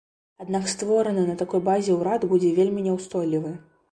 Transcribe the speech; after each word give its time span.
Аднак 0.43 0.63
створаны 0.71 1.25
на 1.27 1.35
такой 1.41 1.61
базе 1.69 1.91
ўрад 1.99 2.25
будзе 2.31 2.49
вельмі 2.59 2.87
няўстойлівы. 2.89 3.53